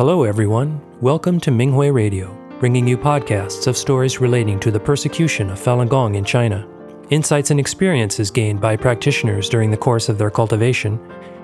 [0.00, 0.80] Hello, everyone.
[1.02, 5.90] Welcome to Minghui Radio, bringing you podcasts of stories relating to the persecution of Falun
[5.90, 6.66] Gong in China,
[7.10, 10.98] insights and experiences gained by practitioners during the course of their cultivation,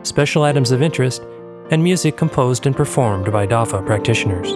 [0.04, 1.22] special items of interest,
[1.70, 4.52] and music composed and performed by DAFA practitioners.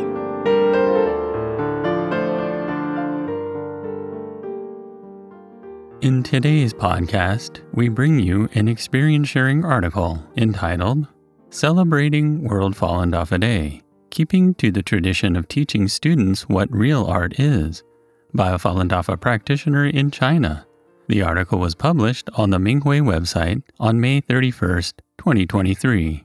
[6.01, 11.07] In today's podcast, we bring you an experience sharing article entitled
[11.51, 17.39] Celebrating World Falun Dafa Day, keeping to the tradition of teaching students what real art
[17.39, 17.83] is,
[18.35, 20.67] by a Falun Dafa practitioner in China.
[21.09, 24.83] The article was published on the Minghui website on May 31,
[25.19, 26.25] 2023.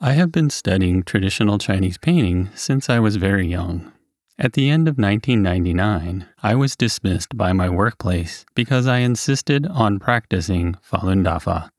[0.00, 3.92] I have been studying traditional Chinese painting since I was very young.
[4.38, 9.98] At the end of 1999, I was dismissed by my workplace because I insisted on
[9.98, 11.70] practicing Falun Dafa.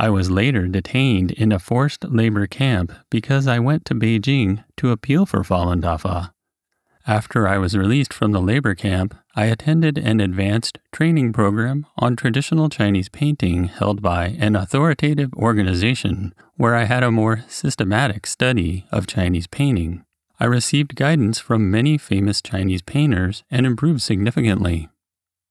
[0.00, 4.92] I was later detained in a forced labor camp because I went to Beijing to
[4.92, 6.30] appeal for Falun Dafa.
[7.04, 12.14] After I was released from the labor camp, I attended an advanced training program on
[12.14, 18.86] traditional Chinese painting held by an authoritative organization where I had a more systematic study
[18.92, 20.04] of Chinese painting.
[20.38, 24.90] I received guidance from many famous Chinese painters and improved significantly.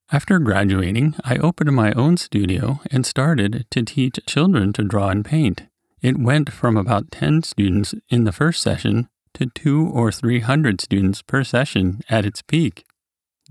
[0.09, 5.25] After graduating, I opened my own studio and started to teach children to draw and
[5.25, 5.63] paint.
[6.01, 11.21] It went from about 10 students in the first session to two or 300 students
[11.21, 12.85] per session at its peak.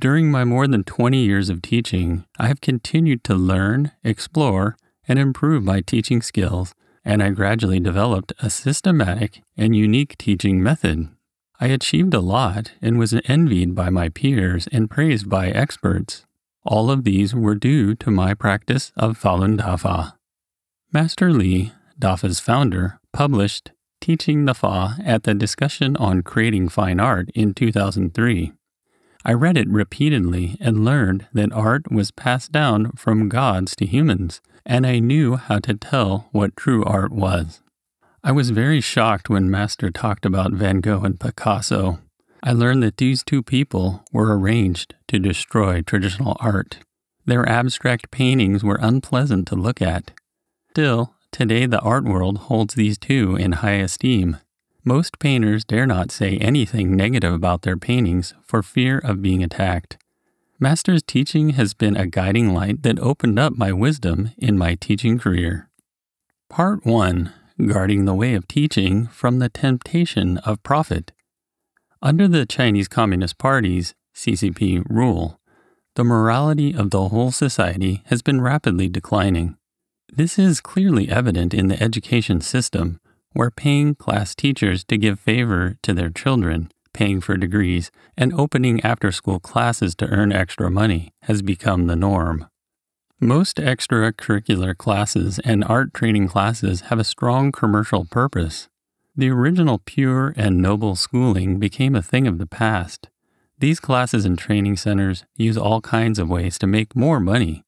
[0.01, 5.19] During my more than 20 years of teaching, I have continued to learn, explore, and
[5.19, 11.09] improve my teaching skills, and I gradually developed a systematic and unique teaching method.
[11.61, 16.25] I achieved a lot and was envied by my peers and praised by experts.
[16.67, 20.15] All of these were due to my practice of Falun Dafa.
[20.93, 27.31] Master Li, Dafa's founder, published Teaching the Fa at the discussion on creating fine art
[27.35, 28.53] in 2003.
[29.25, 34.41] I read it repeatedly and learned that art was passed down from gods to humans,
[34.65, 37.63] and I knew how to tell what true art was.
[38.25, 42.01] I was very shocked when Master talked about Van Gogh and Picasso.
[42.47, 46.79] I learned that these two people were arranged to destroy traditional art.
[47.25, 50.13] Their abstract paintings were unpleasant to look at.
[50.71, 54.37] Still, today the art world holds these two in high esteem.
[54.85, 59.97] Most painters dare not say anything negative about their paintings for fear of being attacked.
[60.61, 65.19] Master's teaching has been a guiding light that opened up my wisdom in my teaching
[65.19, 65.69] career.
[66.49, 67.33] Part 1
[67.67, 71.11] guarding the way of teaching from the temptation of profit.
[72.03, 75.41] Under the Chinese Communist Party's CCP rule,
[75.95, 79.57] the morality of the whole society has been rapidly declining.
[80.13, 83.01] This is clearly evident in the education system,
[83.33, 88.83] where paying class teachers to give favor to their children, paying for degrees, and opening
[88.83, 92.47] after school classes to earn extra money has become the norm.
[93.21, 98.69] Most extracurricular classes and art training classes have a strong commercial purpose.
[99.19, 103.09] The original pure and noble schooling became a thing of the past.
[103.59, 107.65] These classes and training centers use all kinds of ways to make more money.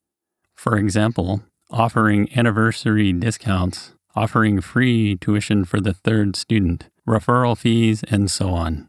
[0.55, 8.31] For example, offering anniversary discounts, offering free tuition for the third student, referral fees, and
[8.31, 8.89] so on.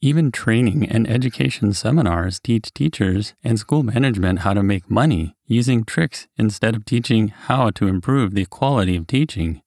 [0.00, 5.84] Even training and education seminars teach teachers and school management how to make money using
[5.84, 9.60] tricks instead of teaching how to improve the quality of teaching.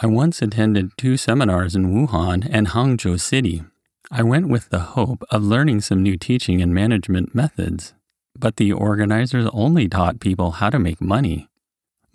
[0.00, 3.64] I once attended two seminars in Wuhan and Hangzhou City.
[4.12, 7.94] I went with the hope of learning some new teaching and management methods,
[8.38, 11.48] but the organizers only taught people how to make money.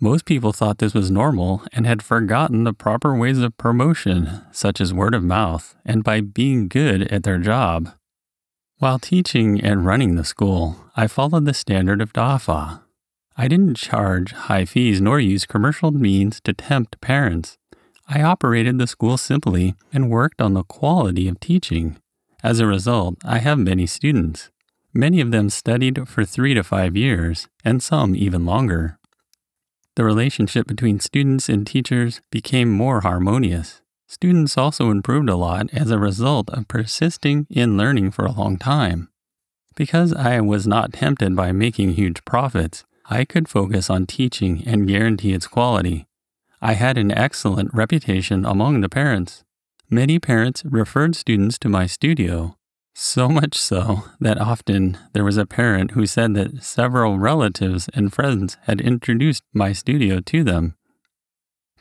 [0.00, 4.80] Most people thought this was normal and had forgotten the proper ways of promotion, such
[4.80, 7.90] as word of mouth and by being good at their job.
[8.78, 12.80] While teaching and running the school, I followed the standard of DAFA.
[13.36, 17.58] I didn't charge high fees nor use commercial means to tempt parents.
[18.08, 21.96] I operated the school simply and worked on the quality of teaching.
[22.42, 24.50] As a result, I have many students.
[24.92, 28.98] Many of them studied for three to five years, and some even longer
[29.96, 33.80] the relationship between students and teachers became more harmonious.
[34.08, 38.58] Students also improved a lot as a result of persisting in learning for a long
[38.58, 39.08] time.
[39.76, 44.88] Because I was not tempted by making huge profits, I could focus on teaching and
[44.88, 46.06] guarantee its quality.
[46.66, 49.44] I had an excellent reputation among the parents.
[49.90, 52.56] Many parents referred students to my studio,
[52.94, 58.14] so much so that often there was a parent who said that several relatives and
[58.14, 60.74] friends had introduced my studio to them.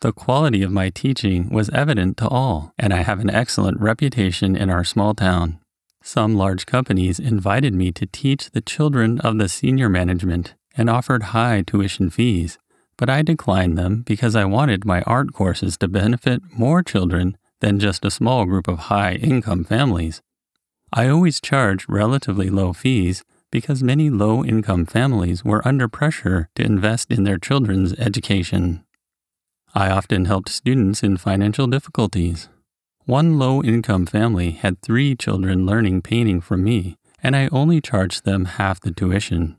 [0.02, 4.58] The quality of my teaching was evident to all, and I have an excellent reputation
[4.58, 5.62] in our small town.
[6.04, 11.24] Some large companies invited me to teach the children of the senior management and offered
[11.32, 12.58] high tuition fees,
[12.98, 17.80] but I declined them because I wanted my art courses to benefit more children than
[17.80, 20.22] just a small group of high income families.
[20.92, 26.64] I always charged relatively low fees because many low income families were under pressure to
[26.64, 28.84] invest in their children's education.
[29.76, 32.50] I often helped students in financial difficulties.
[33.06, 38.24] One low income family had three children learning painting from me, and I only charged
[38.24, 39.58] them half the tuition.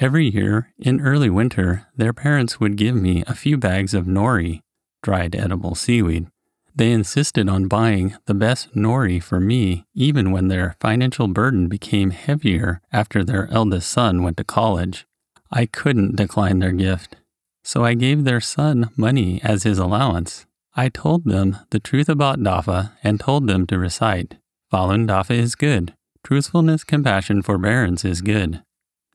[0.00, 4.60] Every year, in early winter, their parents would give me a few bags of nori,
[5.02, 6.26] dried edible seaweed.
[6.74, 12.10] They insisted on buying the best nori for me, even when their financial burden became
[12.10, 15.06] heavier after their eldest son went to college.
[15.52, 17.16] I couldn't decline their gift.
[17.62, 20.46] So I gave their son money as his allowance.
[20.74, 24.36] I told them the truth about Dafa and told them to recite
[24.72, 25.94] Falun Dafa is good.
[26.24, 28.62] Truthfulness, compassion, forbearance is good.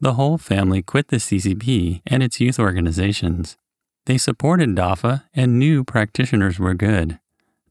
[0.02, 3.58] The whole family quit the CCP and its youth organizations.
[4.06, 7.20] They supported DAFA and knew practitioners were good.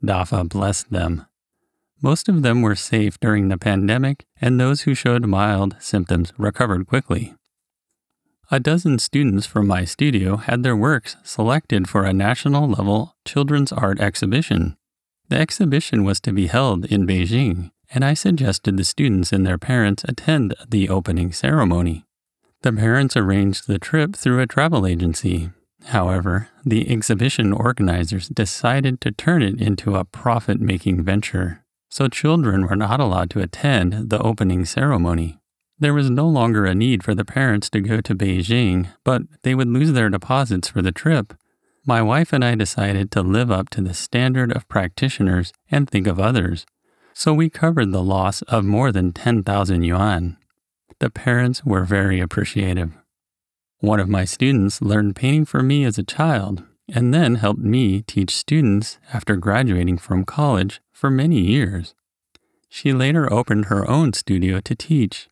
[0.05, 1.25] DAFA blessed them.
[2.03, 6.87] Most of them were safe during the pandemic, and those who showed mild symptoms recovered
[6.87, 7.35] quickly.
[8.51, 13.73] A dozen students from my studio had their works selected for a national level children's
[13.73, 14.77] art exhibition.
[15.29, 19.59] The exhibition was to be held in Beijing, and I suggested the students and their
[19.59, 22.05] parents attend the opening ceremony.
[22.63, 25.51] The parents arranged the trip through a travel agency.
[25.87, 32.67] However, the exhibition organizers decided to turn it into a profit making venture, so children
[32.67, 35.39] were not allowed to attend the opening ceremony.
[35.79, 39.55] There was no longer a need for the parents to go to Beijing, but they
[39.55, 41.35] would lose their deposits for the trip.
[41.87, 46.09] My wife and I decided to live up to the standard of practitioners and think
[46.09, 46.67] of others,
[47.15, 50.37] so we covered the loss of more than 10,000 yuan.
[51.01, 52.93] The parents were very appreciative.
[53.81, 58.03] One of my students learned painting from me as a child and then helped me
[58.03, 61.95] teach students after graduating from college for many years.
[62.69, 65.29] She later opened her own studio to teach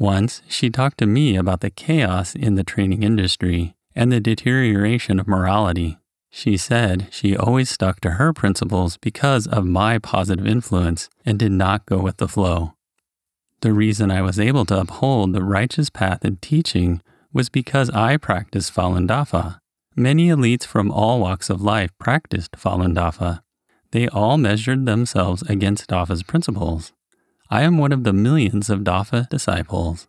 [0.00, 5.20] once, she talked to me about the chaos in the training industry and the deterioration
[5.20, 5.98] of morality.
[6.30, 11.52] She said she always stuck to her principles because of my positive influence and did
[11.52, 12.72] not go with the flow.
[13.62, 17.02] The reason I was able to uphold the righteous path in teaching
[17.32, 19.58] was because I practiced Falun Dafa.
[19.94, 23.40] Many elites from all walks of life practiced Falun Dafa.
[23.90, 26.92] They all measured themselves against Dafa's principles.
[27.50, 30.08] I am one of the millions of Dafa disciples.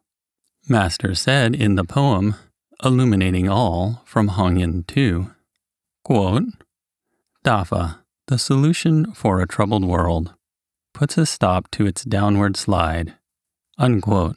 [0.70, 2.36] Master said in the poem,
[2.84, 5.30] Illuminating All from Hong Yin 2,
[6.04, 6.44] quote,
[7.44, 10.36] Dafa, the solution for a troubled world,
[10.94, 13.16] puts a stop to its downward slide.
[13.82, 14.36] Unquote.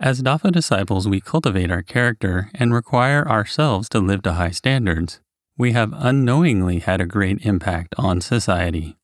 [0.00, 5.20] As Dafa disciples, we cultivate our character and require ourselves to live to high standards.
[5.56, 8.96] We have unknowingly had a great impact on society.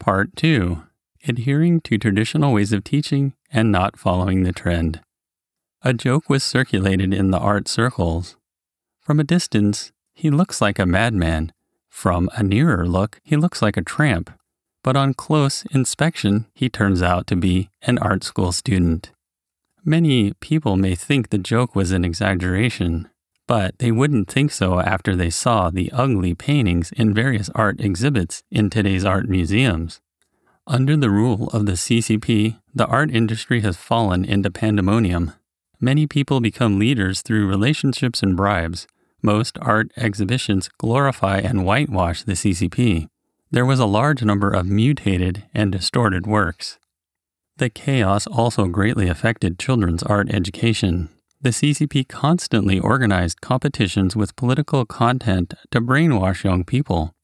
[0.00, 0.82] Part 2
[1.28, 5.00] adhering to traditional ways of teaching and not following the trend.
[5.82, 8.36] A joke was circulated in the art circles.
[9.00, 11.52] From a distance, he looks like a madman.
[11.88, 14.32] From a nearer look, he looks like a tramp.
[14.84, 19.10] But on close inspection, he turns out to be an art school student.
[19.82, 23.08] Many people may think the joke was an exaggeration,
[23.48, 28.42] but they wouldn't think so after they saw the ugly paintings in various art exhibits
[28.50, 30.02] in today's art museums.
[30.66, 35.32] Under the rule of the CCP, the art industry has fallen into pandemonium.
[35.80, 38.86] Many people become leaders through relationships and bribes.
[39.22, 43.08] Most art exhibitions glorify and whitewash the CCP.
[43.54, 46.80] There was a large number of mutated and distorted works.
[47.58, 51.08] The chaos also greatly affected children's art education.
[51.40, 57.14] The CCP constantly organized competitions with political content to brainwash young people.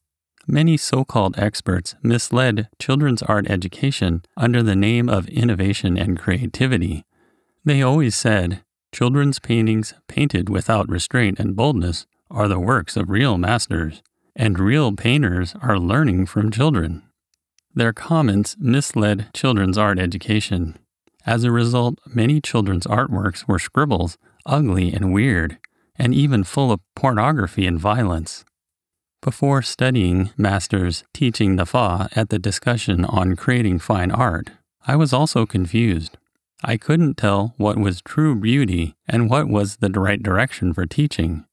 [0.47, 7.03] Many so called experts misled children's art education under the name of innovation and creativity.
[7.65, 13.37] They always said, children's paintings painted without restraint and boldness are the works of real
[13.37, 14.01] masters,
[14.35, 17.03] and real painters are learning from children.
[17.73, 20.77] Their comments misled children's art education.
[21.25, 25.57] As a result, many children's artworks were scribbles, ugly and weird,
[25.95, 28.43] and even full of pornography and violence.
[29.21, 34.49] Before studying Master's teaching the Fa at the discussion on creating fine art,
[34.87, 36.17] I was also confused.
[36.63, 41.45] I couldn't tell what was true beauty and what was the right direction for teaching.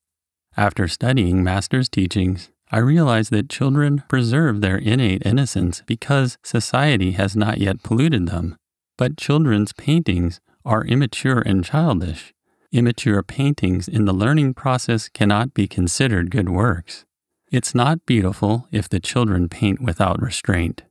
[0.57, 7.35] After studying Master's teachings, I realized that children preserve their innate innocence because society has
[7.35, 8.57] not yet polluted them.
[8.99, 12.35] But children's paintings are immature and childish.
[12.71, 17.07] Immature paintings in the learning process cannot be considered good works.
[17.51, 20.83] It's not beautiful if the children paint without restraint.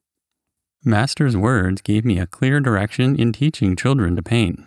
[0.83, 4.63] Master's words gave me a clear direction in teaching children to paint.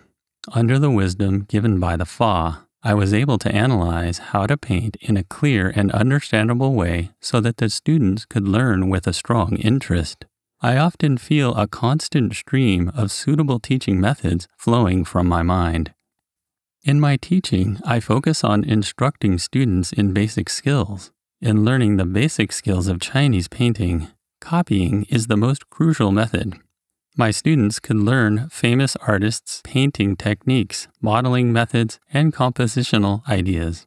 [0.52, 4.96] Under the wisdom given by the Fa, I was able to analyze how to paint
[5.02, 9.56] in a clear and understandable way so that the students could learn with a strong
[9.56, 10.24] interest.
[10.62, 15.92] I often feel a constant stream of suitable teaching methods flowing from my mind.
[16.82, 21.12] In my teaching, I focus on instructing students in basic skills.
[21.42, 24.08] In learning the basic skills of Chinese painting,
[24.40, 26.58] copying is the most crucial method.
[27.16, 33.84] My students could learn famous artists' painting techniques, modeling methods, and compositional ideas.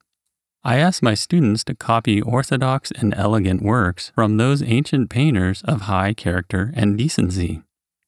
[0.63, 5.81] I asked my students to copy orthodox and elegant works from those ancient painters of
[5.81, 7.63] high character and decency.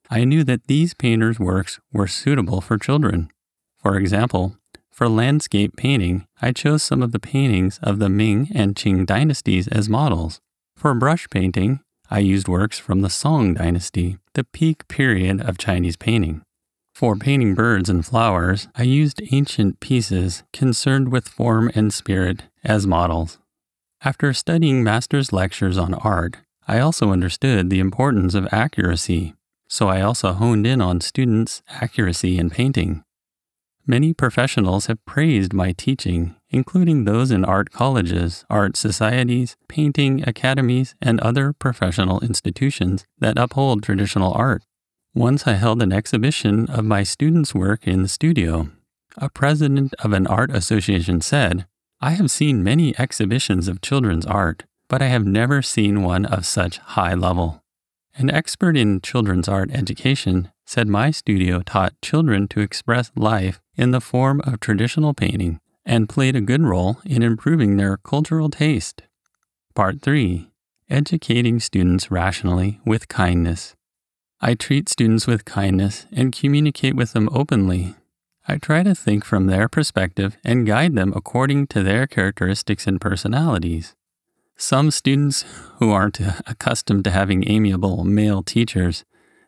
[0.10, 3.30] I knew that these painters' works were suitable for children.
[3.78, 4.58] For example,
[4.92, 9.68] for landscape painting, I chose some of the paintings of the Ming and Qing dynasties
[9.68, 10.40] as models.
[10.76, 15.96] For brush painting, I used works from the Song dynasty, the peak period of Chinese
[15.96, 16.42] painting.
[16.94, 22.86] For painting birds and flowers, I used ancient pieces concerned with form and spirit as
[22.86, 23.40] models.
[24.04, 26.38] After studying master's lectures on art,
[26.68, 29.34] I also understood the importance of accuracy,
[29.70, 33.05] so I also honed in on students' accuracy in painting.
[33.88, 40.96] Many professionals have praised my teaching, including those in art colleges, art societies, painting academies,
[41.02, 44.64] and other professional institutions that uphold traditional art.
[45.14, 48.70] Once I held an exhibition of my students' work in the studio.
[49.18, 51.68] A president of an art association said,
[52.02, 56.46] I have seen many exhibitions of children's art, but I have never seen one of
[56.46, 57.64] such high level.
[58.18, 63.92] An expert in children's art education said my studio taught children to express life in
[63.92, 69.02] the form of traditional painting and played a good role in improving their cultural taste.
[69.74, 70.50] Part 3
[70.90, 73.76] Educating Students Rationally with Kindness.
[74.40, 77.96] I treat students with kindness and communicate with them openly.
[78.48, 83.02] I try to think from their perspective and guide them according to their characteristics and
[83.02, 83.94] personalities.
[84.58, 85.44] Some students
[85.80, 89.04] who aren't accustomed to having amiable male teachers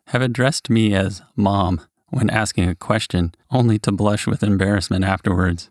[0.08, 5.70] have addressed me as mom when asking a question, only to blush with embarrassment afterwards.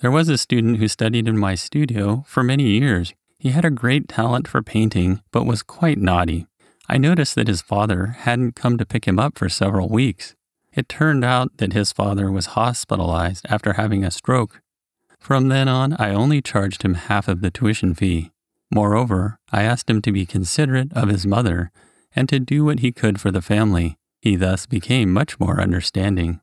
[0.00, 3.14] There was a student who studied in my studio for many years.
[3.38, 6.46] He had a great talent for painting, but was quite naughty.
[6.88, 10.34] I noticed that his father hadn't come to pick him up for several weeks.
[10.72, 14.60] It turned out that his father was hospitalized after having a stroke.
[15.18, 18.30] From then on, I only charged him half of the tuition fee.
[18.70, 21.70] Moreover, I asked him to be considerate of his mother
[22.14, 23.96] and to do what he could for the family.
[24.20, 26.40] He thus became much more understanding.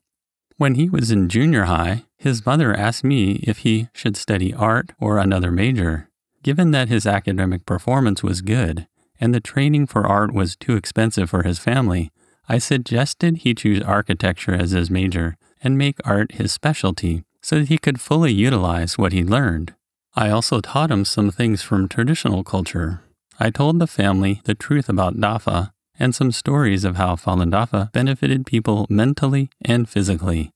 [0.56, 4.92] When he was in junior high, his mother asked me if he should study art
[4.98, 6.08] or another major.
[6.42, 8.86] Given that his academic performance was good
[9.20, 12.10] and the training for art was too expensive for his family,
[12.48, 17.68] I suggested he choose architecture as his major and make art his specialty so that
[17.68, 19.74] he could fully utilize what he learned.
[20.18, 23.02] I also taught him some things from traditional culture.
[23.38, 27.92] I told the family the truth about Dafa and some stories of how Falun Dafa
[27.92, 30.52] benefited people mentally and physically.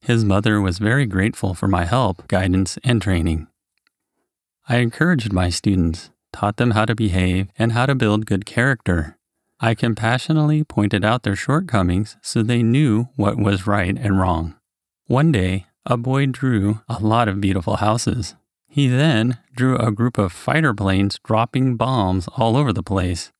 [0.00, 3.48] His mother was very grateful for my help, guidance, and training.
[4.66, 9.18] I encouraged my students, taught them how to behave and how to build good character.
[9.60, 14.54] I compassionately pointed out their shortcomings so they knew what was right and wrong.
[15.06, 18.36] One day, a boy drew a lot of beautiful houses.
[18.72, 23.30] He then drew a group of fighter planes dropping bombs all over the place.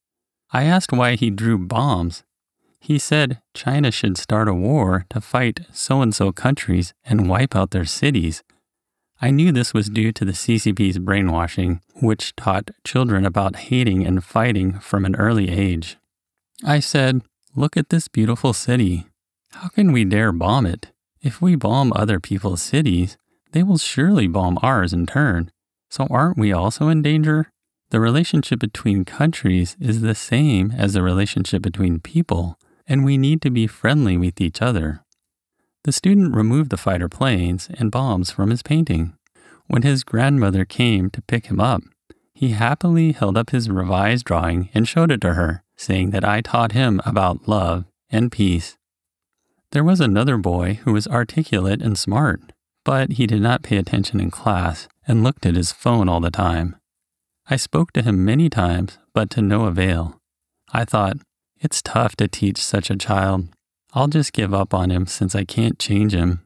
[0.52, 2.22] I asked why he drew bombs.
[2.80, 7.56] He said China should start a war to fight so and so countries and wipe
[7.56, 8.42] out their cities.
[9.22, 14.22] I knew this was due to the CCP's brainwashing, which taught children about hating and
[14.22, 15.96] fighting from an early age.
[16.62, 17.22] I said,
[17.56, 19.06] Look at this beautiful city.
[19.52, 20.92] How can we dare bomb it?
[21.22, 23.16] If we bomb other people's cities,
[23.52, 25.50] they will surely bomb ours in turn.
[25.90, 27.50] So aren't we also in danger?
[27.90, 33.42] The relationship between countries is the same as the relationship between people, and we need
[33.42, 35.04] to be friendly with each other.
[35.84, 39.14] The student removed the fighter planes and bombs from his painting.
[39.66, 41.82] When his grandmother came to pick him up,
[42.34, 46.40] he happily held up his revised drawing and showed it to her, saying that I
[46.40, 48.76] taught him about love and peace.
[49.72, 52.40] There was another boy who was articulate and smart,
[52.84, 56.30] but he did not pay attention in class and looked at his phone all the
[56.30, 56.76] time.
[57.48, 60.20] I spoke to him many times, but to no avail.
[60.72, 61.18] I thought,
[61.60, 63.48] it's tough to teach such a child.
[63.92, 66.42] I'll just give up on him since I can't change him.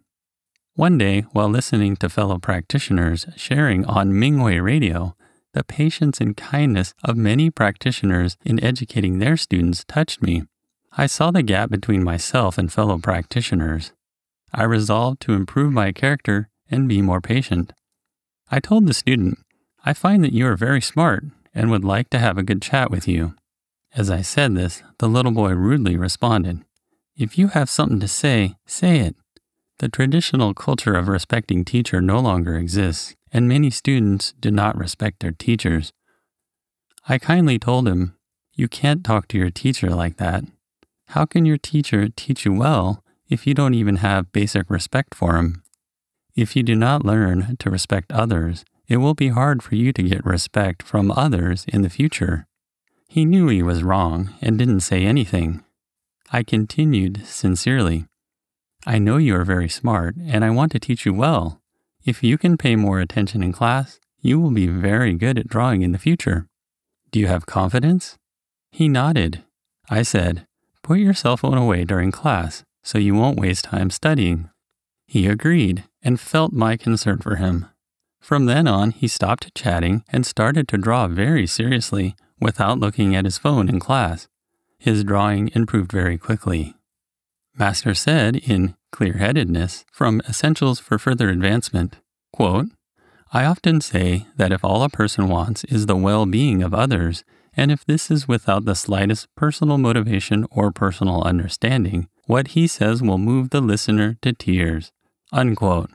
[0.75, 5.17] One day, while listening to fellow practitioners sharing on Minghui Radio,
[5.55, 10.43] the patience and kindness of many practitioners in educating their students touched me.
[10.93, 13.93] I saw the gap between myself and fellow practitioners.
[14.57, 17.75] I resolved to improve my character and be more patient.
[18.51, 19.39] I told the student,
[19.85, 22.91] I find that you are very smart and would like to have a good chat
[22.91, 23.35] with you.
[23.95, 26.65] As I said this, the little boy rudely responded,
[27.19, 29.15] If you have something to say, say it.
[29.79, 35.21] The traditional culture of respecting teacher no longer exists, and many students do not respect
[35.21, 35.93] their teachers.
[37.07, 38.17] I kindly told him,
[38.55, 40.45] You can't talk to your teacher like that.
[41.09, 45.37] How can your teacher teach you well if you don't even have basic respect for
[45.37, 45.63] him?
[46.35, 50.03] If you do not learn to respect others, it will be hard for you to
[50.03, 52.47] get respect from others in the future.
[53.09, 55.65] He knew he was wrong and didn't say anything.
[56.31, 58.07] I continued sincerely.
[58.87, 61.61] I know you are very smart and I want to teach you well.
[62.05, 65.83] If you can pay more attention in class, you will be very good at drawing
[65.83, 66.47] in the future.
[67.11, 68.17] Do you have confidence?
[68.71, 69.43] He nodded.
[69.89, 70.47] I said,
[70.83, 74.49] Put your cell phone away during class so you won't waste time studying.
[75.09, 77.67] He agreed and felt my concern for him.
[78.21, 83.25] From then on, he stopped chatting and started to draw very seriously without looking at
[83.25, 84.29] his phone in class.
[84.79, 86.75] His drawing improved very quickly.
[87.59, 91.97] Master said in Clear Headedness from Essentials for Further Advancement
[92.33, 92.67] quote,
[93.33, 97.25] I often say that if all a person wants is the well being of others,
[97.57, 103.03] and if this is without the slightest personal motivation or personal understanding, what he says
[103.03, 104.93] will move the listener to tears.
[105.33, 105.91] Unquote.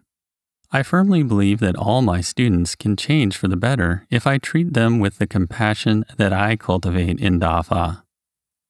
[0.72, 4.74] I firmly believe that all my students can change for the better if I treat
[4.74, 8.04] them with the compassion that I cultivate in Dafa.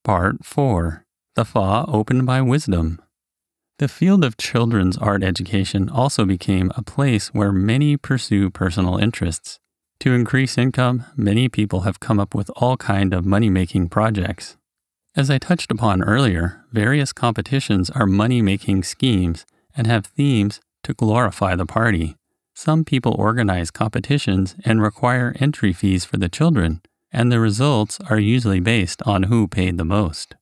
[0.02, 1.04] Part 4
[1.36, 3.00] The Fa Opened by Wisdom.
[3.78, 9.60] The field of children's art education also became a place where many pursue personal interests.
[10.00, 14.56] To increase income, many people have come up with all kind of money-making projects.
[15.14, 19.44] As I touched upon earlier, various competitions are money-making schemes
[19.76, 22.16] and have themes to glorify the party.
[22.54, 26.80] Some people organize competitions and require entry fees for the children,
[27.12, 30.34] and the results are usually based on who paid the most.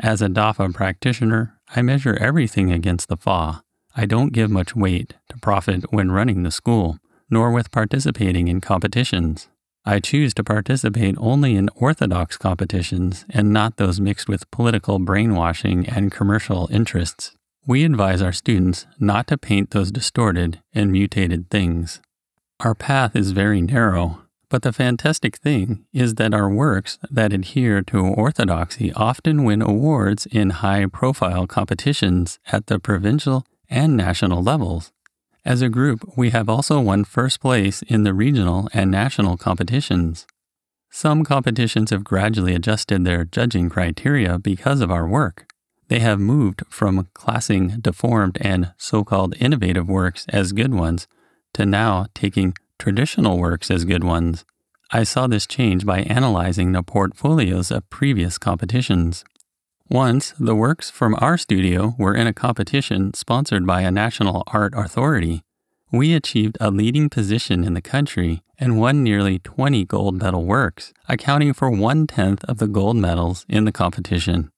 [0.00, 3.62] As a DAFA practitioner, I measure everything against the Fa.
[3.94, 6.98] I don't give much weight to profit when running the school,
[7.30, 9.48] nor with participating in competitions.
[9.88, 15.88] I choose to participate only in orthodox competitions and not those mixed with political brainwashing
[15.88, 17.34] and commercial interests.
[17.66, 22.02] We advise our students not to paint those distorted and mutated things.
[22.60, 27.80] Our path is very narrow, but the fantastic thing is that our works that adhere
[27.84, 34.92] to orthodoxy often win awards in high profile competitions at the provincial and national levels.
[35.48, 40.26] As a group, we have also won first place in the regional and national competitions.
[40.90, 45.50] Some competitions have gradually adjusted their judging criteria because of our work.
[45.88, 51.08] They have moved from classing deformed and so called innovative works as good ones
[51.54, 54.44] to now taking traditional works as good ones.
[54.92, 59.24] I saw this change by analyzing the portfolios of previous competitions.
[59.90, 64.74] Once, the works from our studio were in a competition sponsored by a national art
[64.76, 65.42] authority.
[65.90, 70.92] We achieved a leading position in the country and won nearly 20 gold medal works,
[71.08, 74.50] accounting for one tenth of the gold medals in the competition.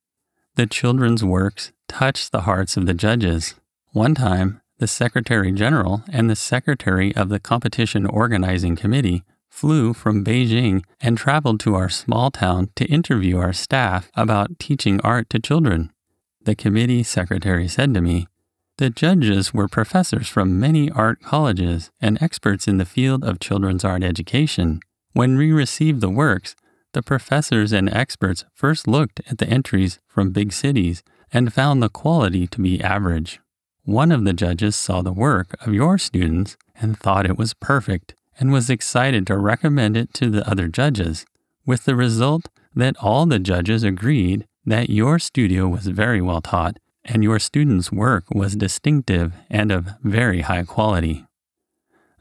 [0.56, 3.54] The children's works touched the hearts of the judges.
[3.92, 10.24] One time, the Secretary General and the Secretary of the Competition Organizing Committee flew from
[10.24, 15.38] Beijing and traveled to our small town to interview our staff about teaching art to
[15.38, 15.90] children.
[16.42, 18.26] The committee secretary said to me,
[18.78, 23.84] The judges were professors from many art colleges and experts in the field of children's
[23.84, 24.80] art education.
[25.12, 26.56] When we received the works,
[26.92, 31.88] the professors and experts first looked at the entries from big cities and found the
[31.88, 33.40] quality to be average.
[33.84, 38.14] One of the judges saw the work of your students and thought it was perfect
[38.40, 41.24] and was excited to recommend it to the other judges,
[41.64, 46.78] with the result that all the judges agreed that your studio was very well taught
[47.04, 51.26] and your students' work was distinctive and of very high quality.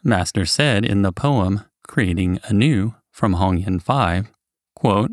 [0.03, 4.32] Master said in the poem Creating Anew from Hong Yin 5
[4.75, 5.12] quote,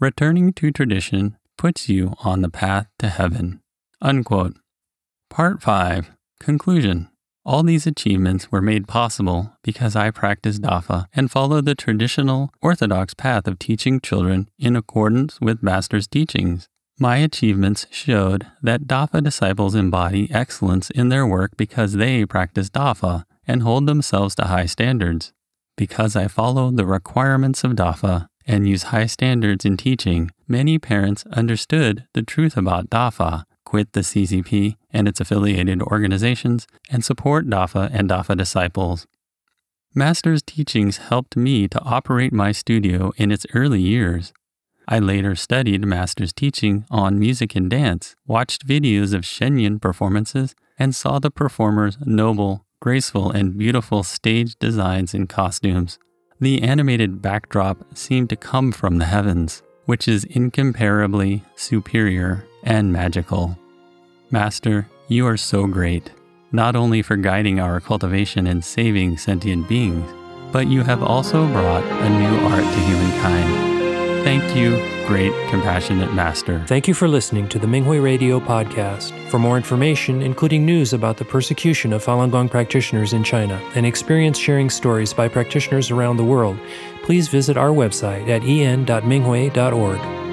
[0.00, 3.60] returning to tradition puts you on the path to heaven.
[4.02, 4.54] Unquote.
[5.30, 7.08] Part 5 Conclusion
[7.48, 13.14] All these achievements were made possible because I practice Dafa and follow the traditional orthodox
[13.14, 16.68] path of teaching children in accordance with Master's teachings.
[17.00, 23.24] My achievements showed that Dafa disciples embody excellence in their work because they practice Dafa
[23.46, 25.32] and hold themselves to high standards.
[25.74, 31.24] Because I follow the requirements of Dafa and use high standards in teaching, many parents
[31.32, 37.90] understood the truth about Dafa quit the CCP and its affiliated organizations, and support DAFA
[37.92, 39.06] and DAFA disciples.
[39.94, 44.32] Master's teachings helped me to operate my studio in its early years.
[44.88, 50.94] I later studied Master's teaching on music and dance, watched videos of Shenyun performances, and
[50.94, 55.98] saw the performers' noble, graceful, and beautiful stage designs and costumes.
[56.40, 63.56] The animated backdrop seemed to come from the heavens, which is incomparably superior and magical.
[64.30, 66.10] Master, you are so great,
[66.52, 70.08] not only for guiding our cultivation and saving sentient beings,
[70.52, 73.68] but you have also brought a new art to humankind.
[74.24, 76.62] Thank you, great, compassionate Master.
[76.66, 79.12] Thank you for listening to the Minghui Radio podcast.
[79.30, 83.86] For more information, including news about the persecution of Falun Gong practitioners in China and
[83.86, 86.58] experience sharing stories by practitioners around the world,
[87.04, 90.27] please visit our website at en.minghui.org.